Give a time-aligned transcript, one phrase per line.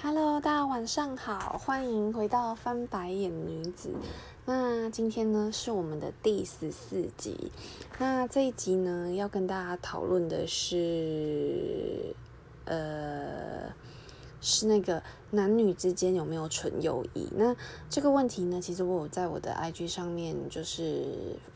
[0.00, 3.90] Hello，大家晚上好，欢迎回到翻白眼女子。
[4.44, 7.50] 那今天呢是我们的第十四集。
[7.98, 12.14] 那这一集呢要跟大家讨论的是，
[12.66, 13.72] 呃，
[14.40, 17.28] 是那个男女之间有没有纯友谊？
[17.34, 17.56] 那
[17.90, 21.06] 这个问题呢，其实我有在我的 IG 上面就是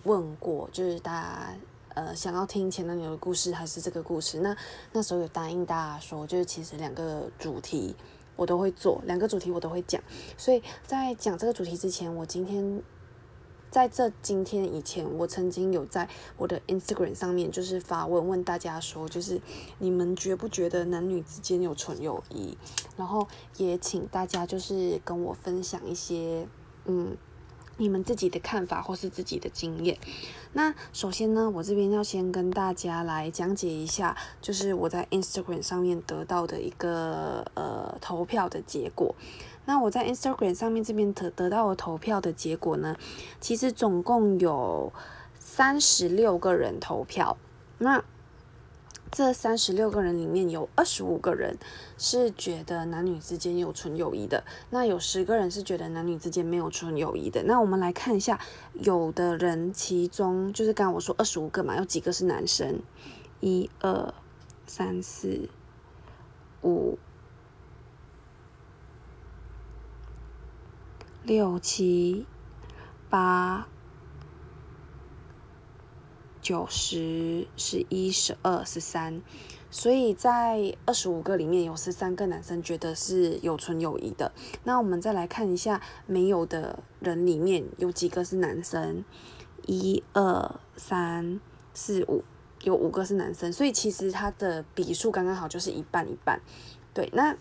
[0.02, 1.54] 问过，就是大家
[1.94, 4.40] 呃想要听前男友的故事还是这个故事？
[4.40, 4.56] 那
[4.90, 7.94] 那时候有答应大家说，就是其实两个主题。
[8.42, 10.02] 我都会做两个主题，我都会讲。
[10.36, 12.82] 所以在讲这个主题之前，我今天
[13.70, 19.40] 在这今天以前，我曾经有在我的 Instagram 上面就是发问问大家说，就是
[19.78, 22.58] 你们觉不觉得男女之间有纯友谊？
[22.96, 23.28] 然后
[23.58, 26.48] 也请大家就是跟我分享一些
[26.86, 27.16] 嗯。
[27.82, 29.98] 你们自己的看法或是自己的经验。
[30.52, 39.14] 那首先呢，我这边要先跟大家来讲解一下，就是我在 Instagram 上面得到的一个呃投票的结果。
[39.64, 42.96] 那我在 Instagram 上面这边得得到的投票的结果呢，
[43.40, 44.92] 其实总共有
[45.38, 47.36] 三十六个人投票。
[47.78, 48.04] 那
[49.12, 51.58] 这三十六个人里面有二十五个人
[51.98, 57.42] 是觉得男女之间有纯友谊的，那有十个人是觉得男女之间没有纯友谊的。
[57.42, 58.40] 那我们来看一下，
[58.72, 62.80] 有的人其中就是刚刚我说二十五个嘛，有几个是男生？
[63.40, 64.14] 一二
[64.66, 65.50] 三四
[66.62, 66.98] 五
[71.22, 72.24] 六七
[73.10, 73.68] 八。
[76.42, 79.22] 九十、十一、十二、十三，
[79.70, 84.32] 所以在二十五个里面有十三个男生觉得是有纯友谊的。
[84.64, 89.04] 那我们再来看一下没有的人里面有几个是男生，
[89.66, 91.40] 一二三
[91.72, 92.24] 四五，
[92.64, 96.40] 有五个是男生，所以其实它的比数刚刚好就是一半一半。
[96.92, 97.36] 对，那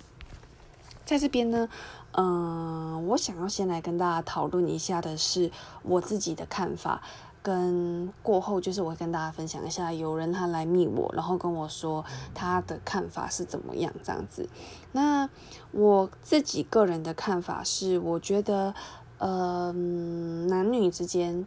[1.03, 1.67] 在这边呢，
[2.11, 5.49] 嗯，我想要先来跟大家讨论一下的是
[5.81, 7.01] 我自己的看法。
[7.41, 12.03] 跟过后就是我会跟大家分享一下，有人他来密我，然后跟我说
[12.33, 14.47] 他的看法是怎么样这样子。
[14.91, 15.29] 那
[15.71, 18.73] 我自己个人的看法是，我觉得，
[19.17, 21.45] 呃，男女之间。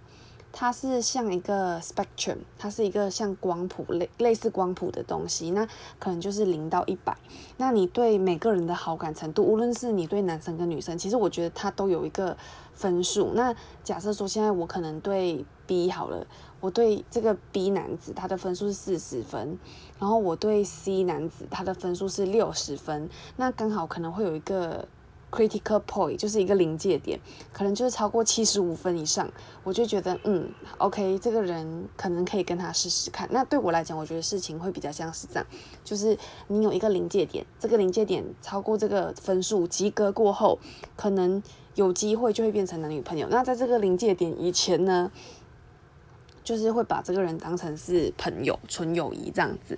[0.56, 5.66] 它是像一个 spectrum，它是一个像光谱类类似光谱的东西，那
[5.98, 7.16] 可能就是零到一百。
[7.56, 12.36] 那你对每个人的好感程度，无论是你对男生跟女生，其实我觉得它都有一个
[12.72, 13.32] 分数。
[13.34, 16.26] 那假设说现在我可能对 B 好了，
[16.60, 19.58] 我对这个 B 男子他的分数是四十分，
[19.98, 24.86] 然后我对 C 男子他的分数是六十分，那刚好可能会有一个。
[25.30, 27.18] Critical point 就是一个临界点，
[27.52, 29.28] 可能就是超过七十五分以上，
[29.64, 30.48] 我就觉得嗯
[30.78, 33.28] ，OK，这个人可能可以跟他试试看。
[33.32, 35.46] 那对我来讲，我觉得事情会比较像是这样，
[35.82, 40.60] 就是你有一个临界点，这个临界点超过这个分数及格过后，
[40.94, 41.42] 可能
[41.74, 43.26] 有机会就会变成男女朋友。
[43.28, 45.10] 那在这个临界点以前呢？
[46.44, 49.76] 就是会把这个人当成是朋友，纯友谊这样子。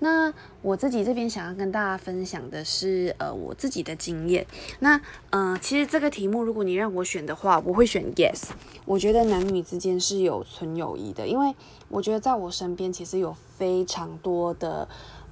[0.00, 4.46] 那我自己这边想要跟大家分享的是，呃，我自己的经验。
[4.80, 8.50] 那，嗯，其实这个题目如果你让我选的话，我会选 yes。
[8.84, 11.54] 我觉得男女之间是有纯友谊的，因为
[11.88, 14.88] 我觉得在我身边其实有非常多的。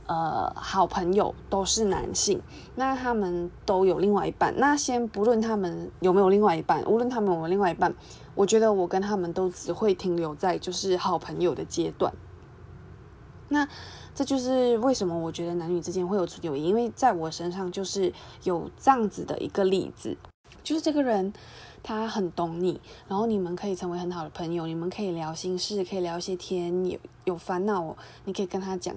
[0.09, 2.41] 呃，好朋友都是男性，
[2.77, 4.55] 那他们都有另外一半。
[4.57, 7.93] 那先不论他们有没有另外一半，无论他们有没有另外一半，
[8.37, 12.13] 我觉得我跟他们都只会停留在就是好朋友的阶段。
[13.49, 13.69] 那
[14.15, 18.13] 这就是为什么我觉得男女之间会有纯友谊，因为在我身上就是
[18.45, 20.17] 有这样子的一个例子，
[20.63, 21.33] 就是这个人
[21.83, 28.95] 他很懂你，然后你们可以成为很好的朋友，你们可以聊心事，可以聊一些天，有有烦恼，你可以跟他讲。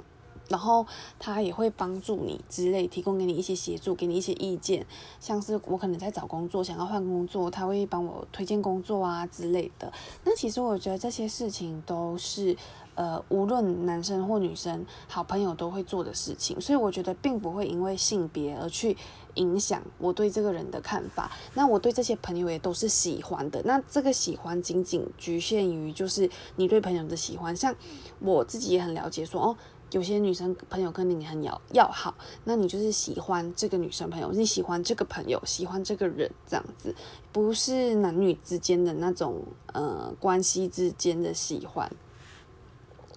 [0.49, 0.85] 然后
[1.17, 4.85] 他也会帮助你之类，提供给你一些协助，给你一些意见，
[5.19, 9.93] 像是我可能在找工作，想要换工作，他会帮我推荐工作啊之类的。
[10.25, 12.57] 那其实我觉得这些事情都是，
[12.95, 16.59] 呃，无论男生或女生，好朋友都会做的事情。
[16.59, 18.97] 所以我觉得并不会因为性别而去
[19.35, 21.31] 影响我对这个人的看法。
[21.53, 23.61] 那我对这些朋友也都是喜欢的。
[23.63, 27.75] 那这个喜欢仅仅局限于就是你对朋友的喜欢，像
[28.19, 29.57] 我自己也很了解说哦。
[29.91, 32.13] 有些女生朋友跟你很要要好，
[32.43, 36.93] 那你就是喜欢这个女生朋友，你喜欢这个朋友，喜欢这个人这样子，
[37.31, 39.43] 不是男女之间的那种
[39.73, 41.91] 呃关系之间的喜欢。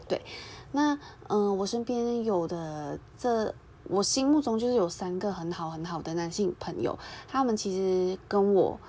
[0.09, 0.23] 对，
[0.73, 0.99] 那
[1.29, 3.55] 嗯，我身边有的这，
[3.85, 6.99] 我心目中就是有三个很好很好的男性朋友，
[7.29, 8.81] 他们其实跟我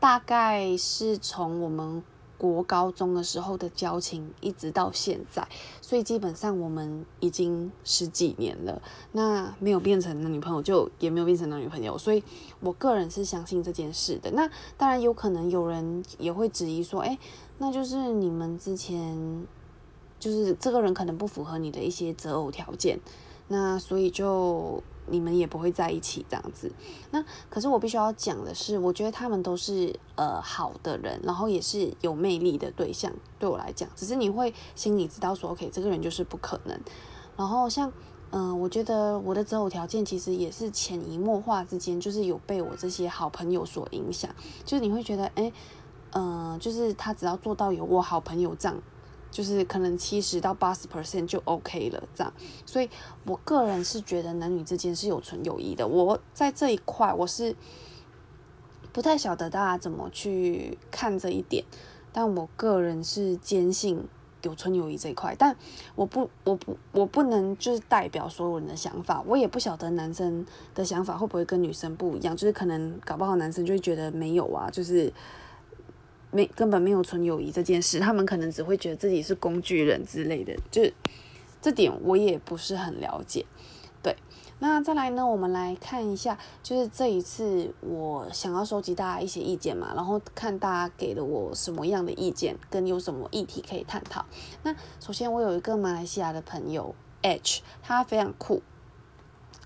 [0.00, 2.02] 大概是从我们。
[2.42, 5.46] 国高中的时候的交情，一直到现在，
[5.80, 12.20] 所以基本上我们已经十几年了，那没有变成男女朋友，就也没有变成男女朋友，所以
[12.58, 14.28] 我个人是相信这件事的。
[14.32, 17.16] 那当然有可能有人也会质疑说，哎，
[17.58, 19.46] 那就是你们之前
[20.18, 22.98] 就是这个人可能不符合你的一些择偶条件，
[23.46, 24.82] 那所以就。
[25.06, 26.72] 你们也不会在一起这样子，
[27.10, 36.78] 那可是我必须要讲的是，我觉得他们都是呃好的人，然后也是有魅力的对象，对我来讲，只是你会心里知道说，OK，这个人就是不可能。
[37.36, 37.92] 然后像
[38.30, 44.30] 嗯，我觉得我的择偶条件其实也是潜移默化之间，就是有被我这些好朋友所影响，
[44.64, 45.52] 就是你会觉得，哎，
[46.12, 48.80] 嗯，就是他只要做到有我好朋友这样。
[49.32, 52.32] 就是可能七十到八十 percent 就 OK 了，这样，
[52.66, 52.88] 所以
[53.24, 55.88] 我个人是觉得男女之间是有纯友谊的。
[55.88, 57.56] 我在这一块我是
[58.92, 61.64] 不太晓得大家怎么去看这一点，
[62.12, 64.06] 但我个人是坚信
[64.42, 65.34] 有纯友谊这一块。
[65.38, 65.56] 但
[65.94, 69.24] 我不，我不，我不能就是代表所有人的想法。
[69.26, 70.44] 我也不晓得男生
[70.74, 75.10] 的想法会不会跟女生不一样，就是可能搞不好男生就会觉得没有啊，就是。
[76.32, 80.82] 没根本没有纯友谊这件事，他们可能只会觉得自己是工具人之类的，就
[81.60, 83.46] 这点我也不是很了解。
[84.02, 84.16] 对，
[84.58, 94.24] 那再来呢，我们来看一下，就是这一次我想要收集大家一些意见嘛，然后看大家给了我什么样的意见，跟有什么议题可以探讨。
[94.62, 98.62] 那首先我有一个马来西亚的朋友 H，他非常酷，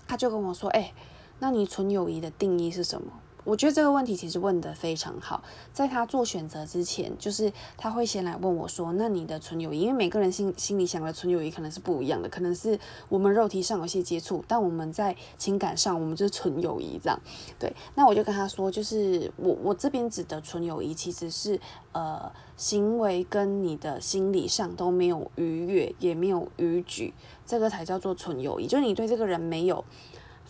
[0.07, 0.93] 他就跟我说：“哎，
[1.39, 3.11] 那你纯友谊的定义是什么？”
[3.47, 5.41] 我觉得这个问题其实问得非常好，
[5.71, 9.79] 在他做选择之前，就是他会先来问我说：“那你的纯友谊？
[9.79, 12.77] 因为每个人心心里想的纯友谊可能是不一样的，可能是
[13.07, 17.17] 我们肉体上有些接触，但我们在情感上，我们就是纯友谊这样。
[17.57, 21.57] 对，那我就跟他说，就是我我这边指的纯友谊，其实是
[21.93, 27.13] 呃行为跟你的心理上都没有逾越，也没有逾矩，
[27.45, 29.85] 这个才叫做纯友谊，就是你对这个人没有。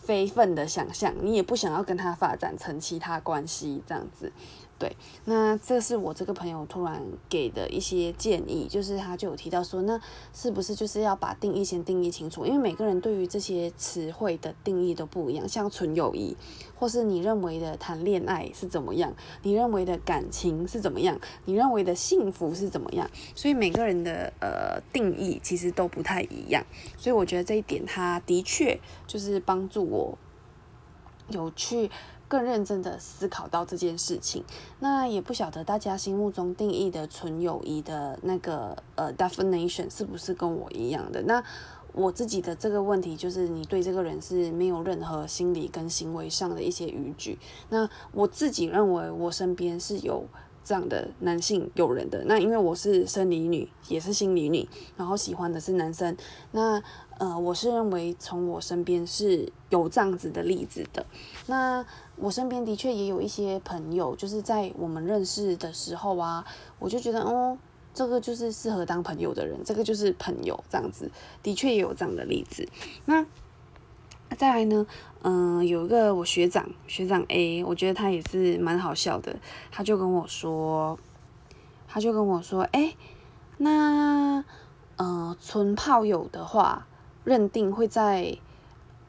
[0.07, 4.31] 非分的想象，你也不想要跟他发展成其他关系，这样子。
[4.79, 4.95] 对，
[5.25, 9.99] 那这是我这个朋友突然给的一些建议，就是他就有提到说，那
[10.33, 12.45] 是不是就是要把定义先定义清楚？
[12.45, 16.37] 因为每个人对于这些词汇的定义都不一样，像纯友谊，
[16.75, 26.63] 或是你认为的谈恋爱是怎么样，你认为的感情是怎么样，你认为的幸福是怎么样，所以每个人的呃定义其实都不太一样，
[26.97, 30.17] 所以我觉得这一点他的确就是帮助我
[31.29, 31.89] 有去。
[32.27, 34.43] 更认真的思考到这件事情，
[34.79, 41.21] 那也不晓得大家心目中定义的纯友谊的那个呃 definition 是不是跟我一样的？
[41.23, 41.43] 那
[41.93, 47.39] 我自己的这个问题就是，你对这个人是没有任何心理跟行为上的一些逾矩。
[47.69, 50.25] 那我自己认为，我身边是有
[50.67, 52.21] 这样的男性友人的。
[52.25, 54.67] 那因为我是生理女，也是心理女，
[54.97, 56.17] 然后喜欢的是男生。
[56.51, 56.83] 那
[57.17, 61.05] 呃，我是认为从我身边是有这样子的例子的。
[61.45, 61.85] 那
[62.17, 66.45] 我身边的确也有一些朋友，就是在我们认识的时候啊，
[66.79, 67.57] 我就觉得，哦，
[67.93, 71.09] 这个就是适合当朋友的人，这个就是朋友这样子，
[71.41, 72.67] 的确也有这样的例子。
[73.05, 73.25] 那
[74.35, 74.85] 再来呢，
[75.21, 79.35] 嗯，有一个我学长，学长 A，我觉得他也是蛮好笑的，
[79.71, 80.97] 他就跟我说，
[81.87, 82.95] 他就跟我说，哎，
[83.57, 84.43] 那，
[84.97, 86.87] 嗯，纯炮友的话。
[87.23, 88.37] 认定会在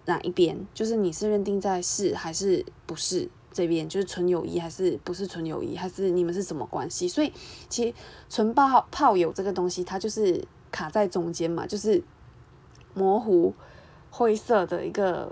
[0.07, 0.67] 哪一边？
[0.75, 3.89] 就是你是认定在是还是不是这边？
[3.89, 5.77] 就是纯友谊还是不是纯友谊？
[5.77, 7.07] 还是你们是什么关系？
[7.07, 7.33] 所以
[7.69, 7.95] 其实
[8.29, 12.03] 纯炮炮友这个东西，它就是卡在中间嘛，就是
[12.93, 13.55] 模糊
[14.11, 15.31] 灰色的一个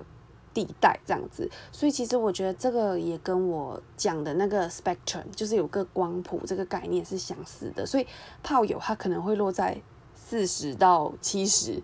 [0.55, 1.51] 地带这样子。
[1.73, 7.85] 所以其实我觉得这个也跟我讲的那个 spectrum，就是有个光谱这个概念是相似的。
[7.87, 8.07] 所以
[8.43, 9.81] 炮友他可能会落在
[10.15, 11.83] 四十到七十。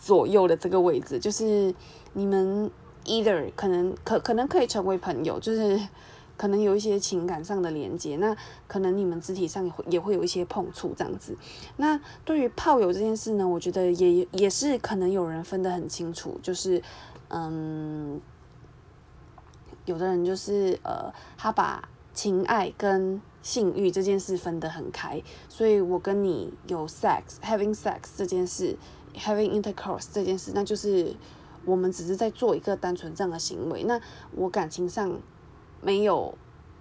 [0.00, 1.74] 左右的这个位置，就是
[2.12, 2.70] 你们
[3.04, 5.76] either 可能可可能可以成为朋友，就是
[6.38, 8.34] 可能有一些情感上的连接，那
[8.66, 11.36] 可能你们肢体上也会也会有一些碰触这样子。
[11.76, 16.82] 那对于炮友这件事呢，我觉得也也是可能有人分得很清楚，就是
[17.28, 18.18] 嗯，
[19.84, 28.78] 有的人就是呃，他把情爱跟性欲这件事分得很开，所以我跟你有 sex having sex 这件事。
[29.14, 31.16] Having intercourse 这件事，那就是
[31.64, 33.82] 我们只是在做一个单纯这样的行为。
[33.82, 34.00] 那
[34.36, 35.18] 我感情上
[35.80, 36.34] 没有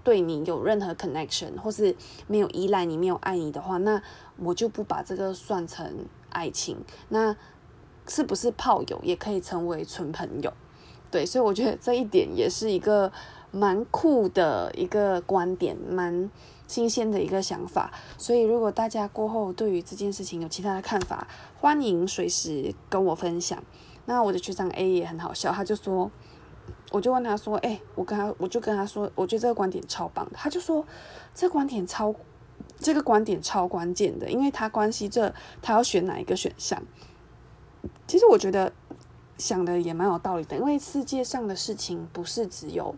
[0.04, 1.96] 对你有任何 connection，或是
[2.28, 4.02] 没有依赖你、没有爱你的话，那
[4.38, 6.78] 我就不把这个算成爱情。
[7.10, 7.36] 那
[8.08, 10.54] 是不是炮友也可以成为纯朋友？
[11.12, 13.12] 对，所以我觉得这一点也是一个
[13.52, 16.30] 蛮酷的一个观点，蛮
[16.68, 17.92] 新鲜的一个想法。
[18.18, 21.28] 所以如果大家过后对于这件事情有其他的看法，
[21.60, 23.62] 欢迎随时跟我分享。
[24.06, 26.10] 那我的学长 A 也很好笑，他就说，
[26.92, 30.28] 我就问他说，哎，我跟他，我就跟他说，我觉得这个观点超棒。
[30.34, 30.86] 他就说，
[31.34, 32.14] 这观点超，
[32.80, 36.82] 这个观点超关键的，因为他关系这他要选哪一个选项。
[38.08, 38.72] 其实我觉得
[39.38, 42.96] 想的也蛮有道理的，因为世界上的事情不是只有。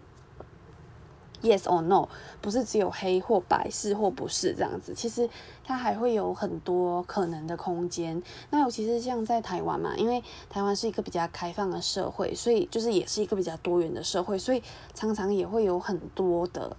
[1.41, 2.10] Yes or no，
[2.41, 4.93] 不是只有黑或白，是或不是这样子。
[4.93, 5.29] 其实
[5.63, 8.22] 它还会有很多可能的空间。
[8.50, 14.62] 那尤其是像在台湾嘛，因为台湾是一个比较开放的社会，所以就是也是一个比较多元的社会，所以
[14.93, 16.75] 常常也会有很多的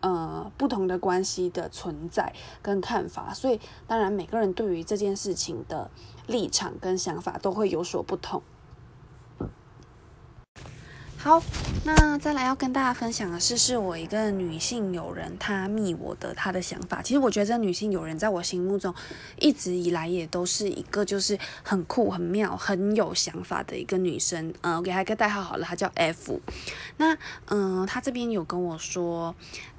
[0.00, 3.32] 呃不同的关系的存在跟看法。
[3.32, 5.88] 所以当然每个人对于这件事情的
[6.26, 8.42] 立场跟想法都会有所不同。
[11.24, 11.42] 好，
[11.86, 17.00] 那再来要跟大家分享的是，是我一个女性友人，她密我的她的想法。
[17.00, 18.94] 其实我觉得这女性友人在我心目中
[19.38, 24.52] 一直以来也都是一个就是很酷、很妙、很有想法的一个女生。
[24.60, 26.38] 嗯，我给她一个代号好了，她叫 F。
[26.98, 27.16] 那
[27.46, 29.34] 嗯，她这边有跟我说，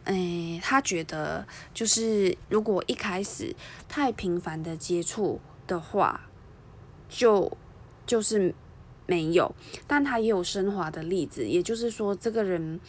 [0.05, 3.55] 诶，她觉得就是如果一开始
[3.87, 6.21] 太频繁的接触的话，
[7.07, 7.55] 就
[8.07, 8.55] 就是。
[9.05, 9.53] 没有，
[9.87, 12.79] 但他也有升华的例子，也就是说，这个人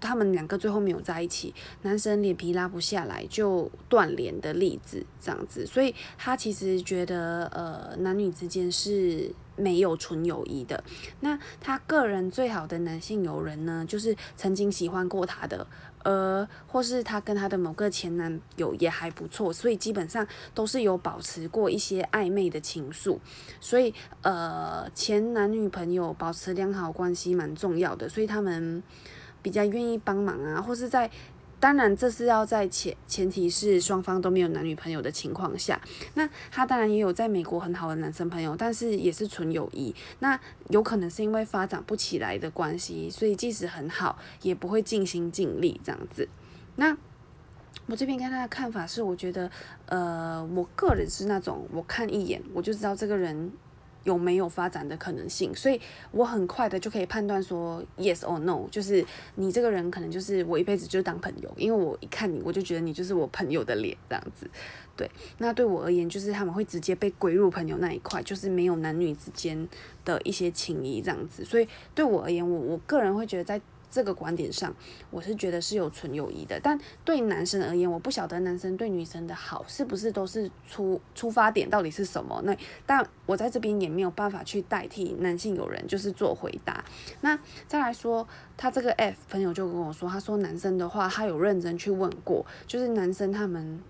[0.00, 10.82] 他们两个最后没有在一起，男生脸皮拉不下来就断联的例子，这样子，所以他其实觉得，呃，男女之间是没有纯友谊的。
[11.20, 15.66] 那他个人最好的男性友人呢，就是曾经喜欢过他的。
[16.02, 23.18] 呃，或是她跟她的某个前男友也还不错，所以基本上都是有保持过一些暧昧的情愫，
[23.60, 28.82] 所以呃，前男女朋友保持良好关系蛮重要的，所以他们
[29.42, 31.10] 比较愿意帮忙啊，或是在。
[31.60, 35.78] 当然，这是要在前前提是双方都没有男女朋友的情况下。
[36.14, 39.94] 那他当然也有在美国很好的男生朋友，但是也是纯友谊。
[40.20, 40.40] 那
[40.70, 46.26] 有可能是因为发展不起来的关系，所以即使很好，也不会尽心尽力这样子。
[46.76, 46.96] 那
[47.86, 49.50] 我这边跟他的看法是，我觉得，
[49.84, 53.52] 呃，我个人是那种，我看一眼我就知道这个人。
[54.04, 55.54] 有没有发展的可能性？
[55.54, 55.80] 所以
[56.10, 59.04] 我很快的就可以判断说 yes or no，就是
[59.34, 64.48] 你这个人可能就是我一辈子就当朋友，因为我一看你我就觉得你就是我朋友的脸这样子。
[64.96, 69.68] 对，那对我而言就是他们会直接被归入朋友那一块，就是没有男女之间
[70.04, 71.44] 的一些情谊这样子。
[71.44, 73.60] 所以对我而言，我我个人会觉得在。
[73.90, 74.74] 这个观点上，
[75.10, 82.40] 我是觉得是有纯友谊的，但对男生而言，我不晓得男生对女生的好是不是都是出出发点到底是什么？
[82.44, 82.56] 那
[82.86, 86.84] 但我在这边也没有办法去代替男性友人，就是做回答。
[87.20, 93.80] 那再来说，他这个 F 朋友就跟我说，他说男生的话，他有认真去问过，就是男生他们，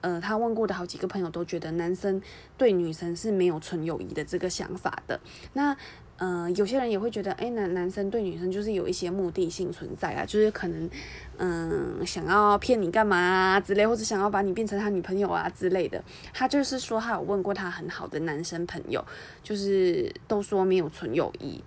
[0.00, 2.20] 呃，他问过的好几个朋友都觉得男生
[2.58, 5.20] 对女生是没有纯友谊的这个想法的。
[5.52, 5.76] 那
[6.18, 10.90] 嗯，有些人也会觉得，哎，男男生对女生就是有一些目的性存在啊，就是可能，
[11.36, 16.02] 嗯，想要骗你干嘛啊之类，或者想要把你变成他女朋友啊之类的。
[16.32, 19.04] 他就是说，他有问过他很好的男生朋友，
[19.42, 21.62] 就是都说没有纯友谊。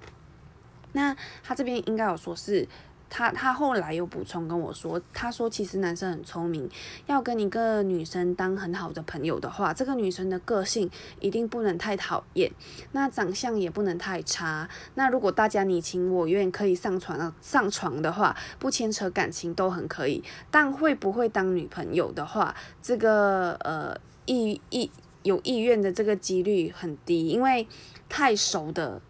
[0.93, 2.67] 那他这边应该有说是。
[3.09, 6.69] 他他后来又补充跟我说，他说其实男生很聪明，
[7.07, 10.89] 要跟一个女生当很好的朋友的话，这个女生的个性
[11.19, 12.51] 一定不能太讨厌，
[12.91, 14.69] 那长相也不能太差。
[14.93, 20.23] 那如果大家你情我愿，可以上床上床的话，不牵扯感情都很可以。
[20.51, 24.91] 但会不会当女朋友的话，这个呃意意
[25.23, 27.67] 有意愿的这个几率很低，因为
[28.07, 29.01] 太熟的。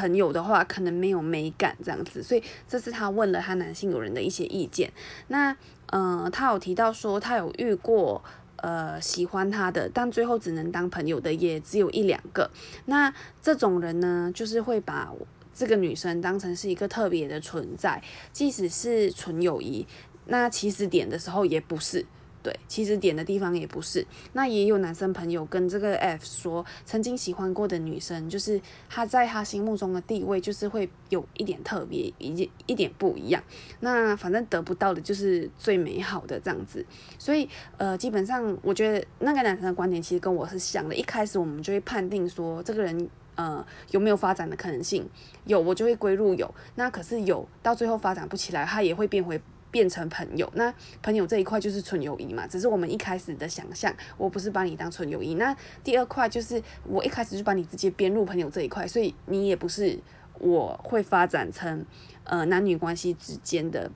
[0.00, 4.90] 朋友的话，可能没有美感这样子，所以这是他问了他男性友人的一些意见。
[5.28, 5.54] 那，
[5.88, 8.24] 呃，他有提到说，他有遇过
[8.56, 12.50] 呃喜欢他的，但最后只能当朋友的，也只有一两个。
[12.86, 15.12] 那这种人呢，就是会把
[15.52, 18.02] 这个女生当成是一个特别的存在，
[18.32, 19.86] 即使是纯友谊，
[20.28, 22.06] 那起始点的时候也不是。
[22.42, 24.06] 对，其实点的地方也不是。
[24.32, 33.42] 那也有男生朋友跟这个 F 说，曾经喜欢过的女生，就是他在他心目中的地位，就是会有一点特别，一一点不一样。
[33.80, 36.84] 那反正得不到的就是最美好的这样子。
[37.18, 40.94] 所以，呃，基本上我觉得那个男生的观点其实跟我是像的。
[40.94, 45.06] 一开始我们就会判定说，这个人呃有没有发展的可能性？
[45.44, 46.54] 有，我就会归入有。
[46.76, 49.38] 那可是有到最后发展不起来，他也会变回。
[49.70, 50.72] 变成朋友，那
[51.02, 55.34] 朋友这一块就是纯友谊嘛，只是我们一开始的想象，我不是把你当纯友谊。
[55.34, 59.98] 那第二块就是我一开始就把你直接编入朋友这一块，所以你也不是
[60.38, 61.84] 我会发展成
[62.24, 63.90] 呃男女关系之间的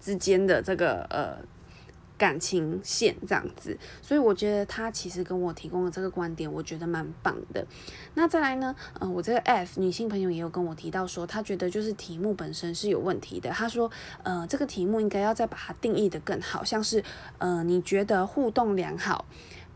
[0.00, 1.38] 之间的这个呃。
[2.18, 7.64] 感情线这样子，所以我觉得他其实跟我提供的这个观点，我觉得蛮棒的。
[8.14, 13.48] 那再来呢，嗯，我这个 F 女性朋友也有跟我提到说，她觉得就是题目本身是有问题的。
[13.50, 13.88] 她说，
[14.24, 17.02] 呃，这个题目应该要再把它定义的更好，像是，
[17.38, 19.24] 呃，你觉得互动良好、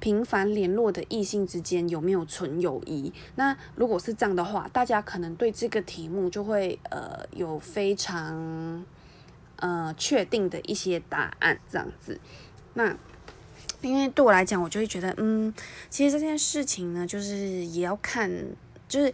[0.00, 3.12] 频繁联络的异性之间有没有纯友谊？
[3.36, 8.84] 那如果是这样的话，大家可能对这个题目就会呃有非常。
[9.62, 12.18] 呃，确定的一些答案这样子，
[12.74, 12.96] 那
[13.80, 15.54] 因为对我来讲，我就会觉得，嗯，
[15.88, 18.28] 其实这件事情呢，就是也要看，
[18.88, 19.12] 就是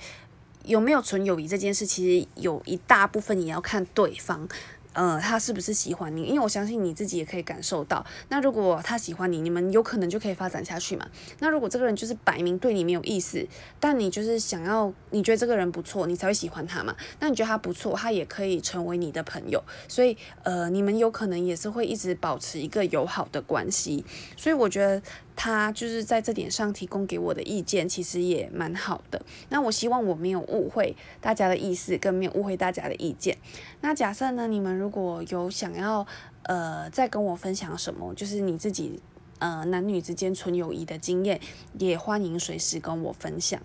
[0.65, 4.49] 有没有纯友谊这件事，其实有一大部分也要看对方。
[4.93, 6.25] 呃，他是不是喜欢你？
[6.25, 8.05] 因为我相信你自己也可以感受到。
[8.29, 11.07] 那如果他喜欢你，你们有可能就可以发展下去嘛。
[11.39, 13.47] 那如果这个人就是摆明对你没有意思，
[13.79, 16.97] 但你就是想要，你觉得这个人不错，你才会喜欢他嘛。
[17.21, 19.63] 那你觉得他不错，他也可以成为你的朋友。
[19.87, 24.05] 所以，呃，你们有可能也是会一直保持一个友好的关系。
[24.37, 25.03] 所以我觉得。
[25.41, 29.23] 他就是在这点上提供给我的意见，其实也蛮好的。
[29.51, 33.39] 那我希望我没有误会大家的意思，更没有误会大家的意见。
[33.81, 36.05] 那假设呢，你们如果有想要
[36.43, 39.01] 呃再跟我分享什么，就是你自己
[39.39, 41.41] 呃男女之间纯友谊的经验，
[41.79, 43.63] 也欢迎随时跟我分享。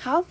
[0.00, 0.24] 好。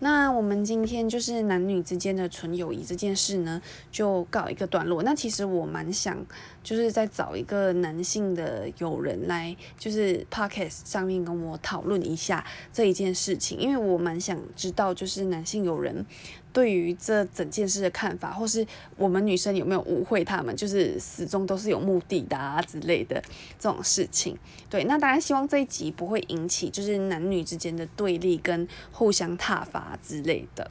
[0.00, 5.02] 那我们今天就是男女之间的纯友谊这件事呢，就告一个段落。
[5.02, 6.24] 那其实我蛮想，
[6.62, 16.04] 就是再找一个男性的友人来，就是 podcast 上面跟我讨论一下这一件事情，因为我蛮想知道，就是男性友人。
[16.52, 18.66] 对于这整件事的看法，或是
[18.98, 23.22] 我们女生有没有误会他们，就是始终都是有目的的啊之类的
[23.58, 24.36] 这种事情。
[24.68, 30.70] 对，那当然希望这一集不会引起就是男女之间的对立跟互相挞伐之类的。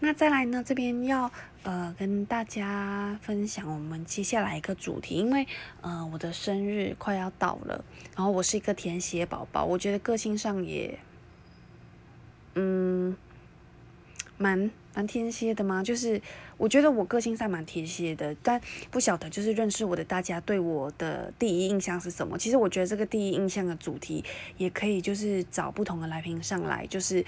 [0.00, 1.30] 那再来呢，这边要
[1.62, 5.46] 呃跟大家分享我们接下来一个主题，因为
[5.80, 7.84] 呃我的生日快要到了，
[8.16, 10.98] 然后我是一个填写宝宝，我觉得个性上也
[12.54, 13.16] 嗯。
[14.38, 15.82] 蛮蛮天蝎的吗？
[15.82, 16.20] 就是
[16.56, 22.38] 我觉得我个性上蛮天蝎的，但不晓得就是认识我的大家对我的第一印象是什么。
[22.38, 24.24] 其实我觉得这个第一印象的主题
[24.56, 27.24] 也可以就是找不同的来宾上来，就是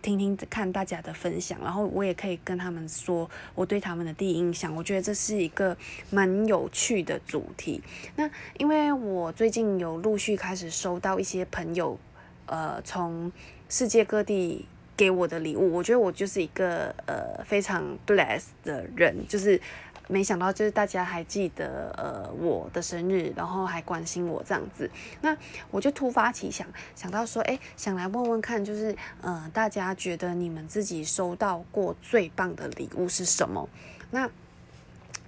[0.00, 4.74] 听听看大家的分享，然后我也可以跟他们说我对他们的第一印象。
[4.76, 5.76] 我觉得这是一个
[6.10, 7.82] 蛮有趣的主题。
[8.16, 11.98] 那因为我最近有陆续开始收到一些朋友，
[12.46, 13.32] 呃，从
[13.68, 14.66] 世界各地。
[14.96, 19.60] 给我的礼物，我觉得我就是一个呃非常 bless 的人，就是
[20.08, 24.90] 没想到就是大家还记得呃我的生日，然后还关心我这样子，
[25.22, 25.36] 那
[25.70, 33.68] 我就突发奇想，想到说，哎，想来问问看，就是呃大家觉得你们自己收到过最棒的礼物是什么？
[34.10, 34.28] 那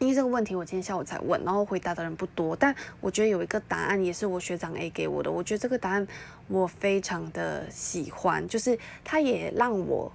[0.01, 6.07] 因为这个问题我今天下午才问，然后回答的人不多，但我觉得有一个答案也是我学长 A 给我的，我觉得这个答案
[6.49, 10.13] 我非常的喜欢，就是他也让我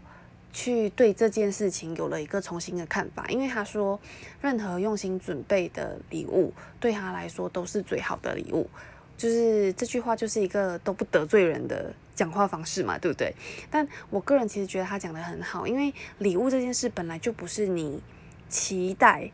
[0.52, 4.00] 去对这件事情有了一个重新的看法，因为他说
[4.42, 8.70] 任何用心准备的礼物对他来说都是最好的礼物，
[9.18, 13.34] 就是这句话就是一个都不得罪人的讲话方式嘛，对不对？
[13.72, 18.02] 但我个人其实觉得他讲的很好，因为礼物这件事本来就不是你
[18.50, 19.32] 期待。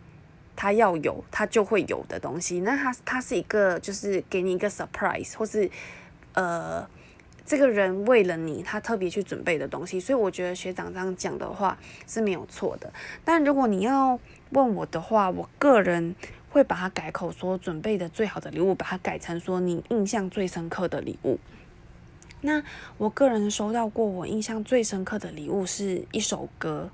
[0.56, 2.62] 他要有，他就会有的东西。
[2.62, 5.70] 那他他是一个，就是给你一个 surprise，或是
[6.34, 6.88] 呃，
[7.46, 10.00] 这个人为了你，他特别去准备的东西。
[10.00, 12.92] 所以我觉得学长这样讲的话是没有错的。
[13.24, 14.20] 但如果你要
[14.52, 16.16] 问我的话，我个人
[16.50, 21.40] 会把它改口说，准备的最好的礼物，把它改成说你印象最深刻的礼物。
[22.42, 22.64] 那
[22.98, 26.90] 我个人收到过我印象最深刻的礼物是一首歌。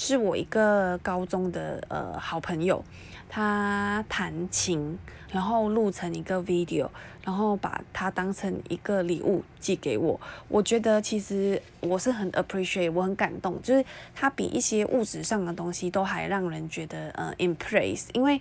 [0.00, 2.84] 是我一个高中的呃好朋友，
[3.28, 4.96] 他弹琴，
[5.32, 6.88] 然后录成一个 video，
[7.24, 10.18] 然后把它当成一个礼物寄给我。
[10.46, 13.84] 我觉得其实我是很 appreciate，我很感动，就是
[14.14, 18.04] 它比一些物质上的东西都还让人觉得呃 impress。
[18.12, 18.40] 因为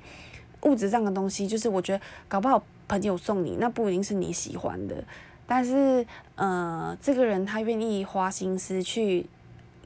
[0.62, 5.04] 物质上的东西，就是我觉得搞不好朋友送你，那不一定是你喜欢的，
[5.48, 9.26] 但是呃这个人他愿意花心思去。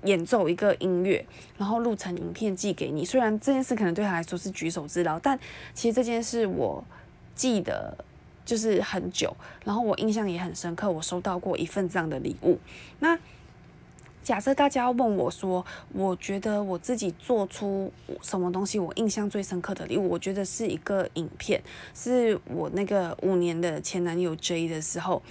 [0.03, 1.25] 演奏一个音乐，
[1.57, 3.05] 然后录成影片寄给你。
[3.05, 5.39] 虽然这件事可能对他来说是举手之劳，但
[5.73, 6.83] 其实这件事我
[7.35, 7.95] 记得
[8.43, 10.89] 就是很久，然后我印象也很深刻。
[10.91, 12.57] 我收到过一份这样的礼物。
[12.99, 13.17] 那
[14.23, 21.61] 假设大家要问我说，我觉得我自己做出什么东西我印象最深刻的礼物，我觉得是一个影片，
[21.93, 25.21] 是我那个五年的前男友 J 的时候，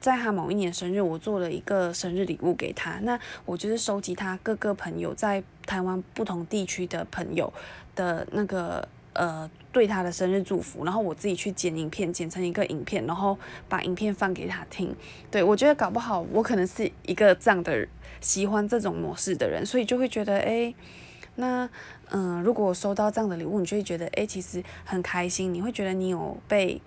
[0.00, 2.98] 在他某一年生日，我做了一个生日礼物给他。
[3.00, 7.52] 那我就是收集他各个朋友在台湾不同地区的朋友
[7.94, 8.88] 的那个。
[9.12, 13.36] 呃，对他的生日祝福，然后我自己去剪影片，剪成一个影片，然后
[13.68, 14.94] 把影片放给他听。
[15.30, 17.86] 对我觉得搞不好我可能是一个这样的
[18.20, 20.72] 喜欢这种模式的人，所以就会觉得，哎，
[21.34, 21.68] 那
[22.10, 26.80] 嗯，如果我收到这样的礼物，你就会觉得，哎，其实很开心，你会觉得你有被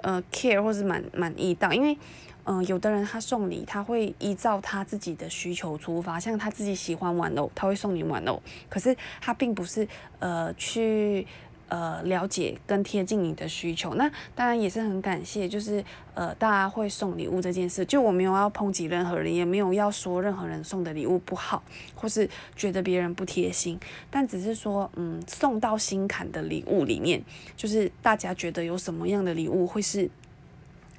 [0.00, 1.98] 呃 care 或是满满意到，因为
[2.44, 9.86] 嗯，有的人他送礼，他会依照他自己的需求出发，像他自己喜欢玩偶，他会送你玩偶，可是他并不是
[10.20, 11.26] 呃去。
[11.70, 15.82] 呃，了解跟贴近你的需求，那当然也是很感谢，就是
[16.14, 21.62] 呃，大家会送礼物这件事，就我没有要抨击任何人，也没有要说任何人送的礼物不好，
[21.94, 23.78] 或是觉得别人不贴心，
[24.10, 27.22] 但只是说，嗯，送到心坎的礼物里面，
[27.56, 30.10] 就是大家觉得有什么样的礼物会是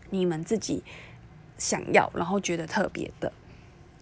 [0.10, 0.82] 你们自己
[1.58, 3.34] 想要，然后觉得特别的，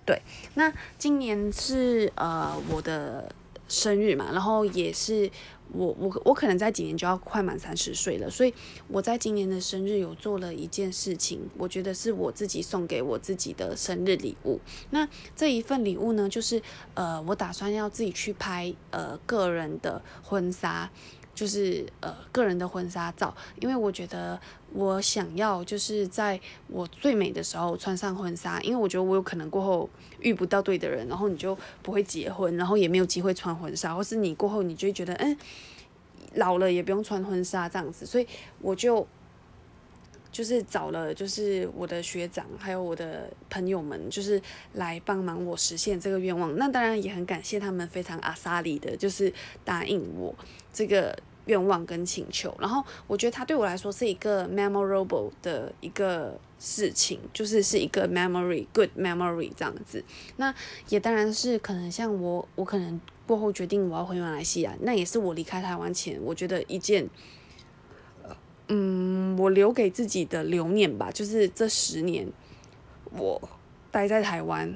[0.05, 0.21] 对，
[0.53, 3.31] 那今年是呃我的
[3.69, 5.31] 生日嘛，然后也是。
[5.71, 8.51] 我我我可能在几年就要快满三十岁了，所以
[8.87, 14.59] 我在今年的生日有做了一件事情，我觉得是我自己送给我自己的生日礼物。
[14.89, 16.59] 那这一份礼物呢，就是
[16.95, 20.89] 呃，我打算要自己去拍呃个人的婚纱，
[21.39, 24.37] 就是呃个人的婚纱照，因为我觉得
[24.73, 35.37] 我想要就是在我最美的时候穿上婚纱，因为我觉得我有可能过后遇不到对的人，然后你就不会结婚，然后也没有机会穿婚纱，或是你过后你就会觉得嗯。
[36.35, 38.27] 老了也不用穿婚纱这样子，所以
[38.61, 39.07] 我就
[40.31, 44.39] 就是找了就是我的学长还有我的朋友们，就是
[44.73, 46.55] 来帮忙我实现这个愿望。
[46.55, 49.33] 那当然也很感谢他们非常阿萨里的，就是
[49.65, 50.35] 答应我
[50.71, 52.55] 这个愿望跟请求。
[52.59, 60.03] 然后我觉得他对我来说是一个 memorable 的一个事情，就是是一个 memory good memory 这样子。
[60.37, 60.53] 那
[60.89, 62.99] 也当然是可能像我我可能。
[63.29, 67.07] 过后决定我要回马来西亚，那也是我离开台湾前，我觉得一件，
[68.69, 72.27] 嗯，我留给自己的留念吧，就是这十年
[73.11, 73.39] 我
[73.91, 74.75] 待在台湾，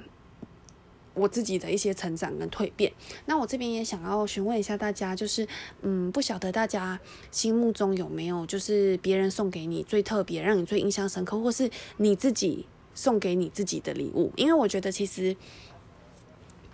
[1.13, 2.91] 我自己的一些成长跟蜕变。
[3.25, 5.47] 那我这边也想要询问一下大家，就是
[5.81, 6.99] 嗯，不晓得大家
[7.31, 14.31] 心目中有没有就是别人送给你最特别、让你最印象深刻，或是你自己送给你自己的礼物？
[14.35, 15.35] 因为我觉得其实。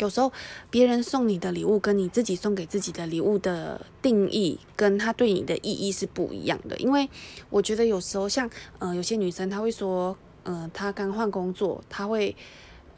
[0.02, 0.32] 有时候
[0.69, 6.78] 别人送你的礼物跟你自己送给自己的礼物的定义，跟他对你的意义是不一样的。
[6.78, 7.10] 因为
[7.49, 12.34] 我觉得有时候像呃有些女生她会说，呃她刚换工作，她会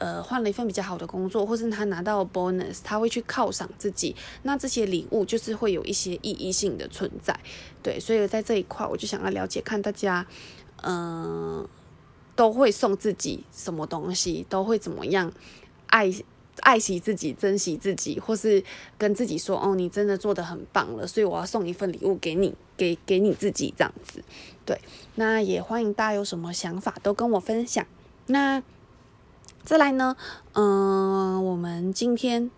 [0.01, 4.15] 呃换了一份比较好的工作，或是他拿到 bonus，他会去犒赏自己。
[4.41, 7.39] 那这些礼物就是会有一些意义性的存在，
[7.83, 7.99] 对。
[7.99, 10.25] 所以在这一块，我就想要了解看大家，
[10.81, 11.67] 嗯，
[12.35, 15.31] 都会送自己什么东西，都会怎么样
[15.87, 16.11] 爱。
[16.59, 18.61] 爱惜自己，珍惜自己，或是
[18.97, 24.21] 跟自己说：“哦，你真的做的很棒了，所以我要送一份礼物给你，给给你自己这样子。”
[24.65, 24.79] 对，
[25.15, 27.87] 那也欢迎大家有什么想法都跟我分享。
[28.27, 28.61] 那
[29.63, 30.15] 再来呢，
[30.53, 32.49] 嗯，我们今天。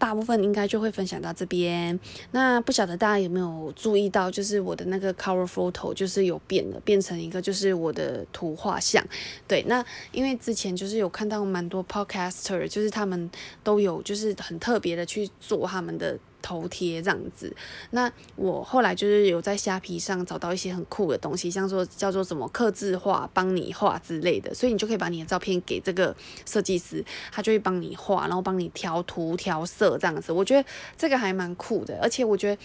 [0.00, 2.00] 大部分应该就会分享到这边。
[2.30, 9.06] 那不晓得大家有没有注意到，就是我的那个 cover photo 就是有变了，变成一个就是我的图画像。
[9.46, 13.30] 对，那因为之前就是有看到蛮多 podcaster，就是他们
[13.62, 16.18] 都有就是很特别的去做他们的。
[16.42, 17.54] 头贴这样子，
[17.90, 26.14] 那我后来就是有在虾皮上找到一些很酷的东西，像说叫做什么刻字画、帮你画之类的，所以你就可以把你的照片给这个
[26.46, 30.32] 设计师，他就会帮你画，然后帮你调图、调色这样子。
[30.32, 32.62] 我觉得这个还蛮酷的，而且我觉得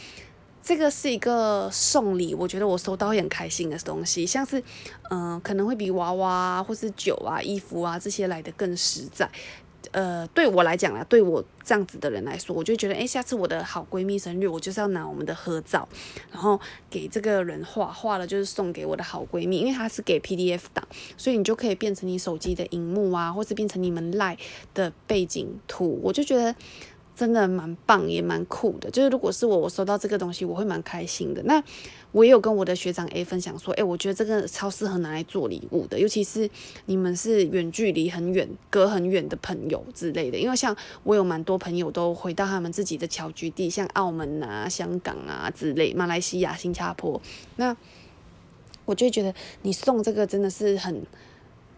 [0.63, 4.61] 这个是一个送礼，我觉得我收到会很开心的东西，像是
[5.11, 9.29] 嗯，可能会比娃娃或是酒啊、衣服啊这些来的更实在。
[9.95, 15.87] 呃，对我来讲啦，对我这样子的人来说，我就觉得，哎，下次我的好闺蜜生日，我就是要拿我们的合照，
[16.33, 24.37] 然后给这个人画画了，就是送给我的好闺蜜，因为它是给 PDF 档，所以你就可以变成你手机的荧幕啊，或是变成你们 Line
[24.73, 26.53] 的背景图，我就觉得。
[27.15, 28.91] 真的蛮棒，也蛮酷的。
[28.91, 31.41] 就是如果是我，我收到这个东西，我会蛮开心的。
[31.43, 31.63] 那
[32.11, 36.49] 我也有跟我的学长 A 分享说，哎，我觉得这个超适合拿来做礼物的，尤其是
[36.85, 40.37] 你们是远距离很远、隔很远的朋友之类的。
[40.37, 47.21] 因为像我有蛮多朋友都回到他们自己的侨居地，像澳门啊、香港啊之类，马来西亚、新加坡。
[47.55, 47.75] 那
[48.85, 51.01] 我就觉得你送这个真的是很。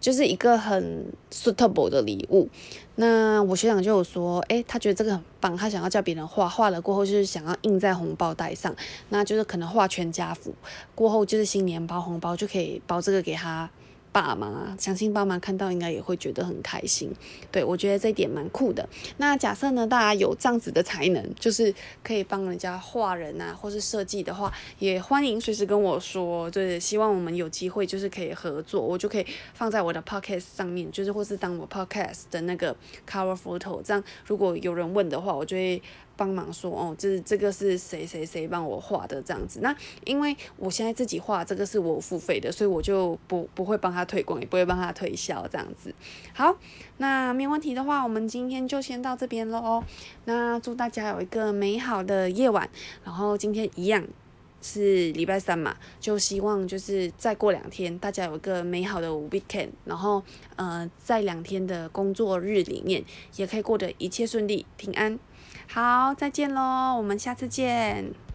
[0.00, 2.48] 就是一个很 suitable 的礼物。
[2.96, 8.74] 那我学长就有说，诶，他觉得这个很棒，他想要叫别人画，画了过后就是想要印在红包袋上，
[9.10, 10.52] 那就是可能画全家福，
[10.94, 13.70] 过后就是新年包红包就可以包这个给他。
[14.12, 17.12] 爸妈，相信爸妈看到应该也会觉得很开心。
[17.52, 18.88] 对我觉得这一点蛮酷的。
[19.18, 26.50] 那假设呢，大家有这样子的才能，就是可以帮人家画人啊，或是设计的话，也欢迎随时跟我说。
[26.50, 32.74] 就是希望我们有机会，就是可以合作，我就可以放在我的 podcast 上面，就是或是当我 podcast 的那个
[33.08, 33.80] cover photo。
[33.82, 35.82] 这样如果有人问的话，我就会。
[36.18, 39.60] 帮忙说哦，这是这个是谁谁谁帮我画的这样子。
[39.62, 45.94] 那因为我现在自己画，这个是我付费的，所以我就不不会帮他推广，也不会帮他推销这样子。
[46.34, 46.58] 好，
[46.96, 49.84] 那没问题的话，我们今天就先到这边喽。
[50.24, 52.68] 那祝大家有一个美好的夜晚。
[53.04, 54.04] 然后今天一样
[54.60, 59.68] 是礼拜三嘛，就希望就是再过两天，大家有一个美好的 weekend。
[59.84, 60.20] 然后
[60.56, 63.04] 呃，在两天的工作日里面，
[63.36, 65.16] 也可以过得一切顺利、平安。
[65.70, 68.27] 好，再见喽，我们下次见。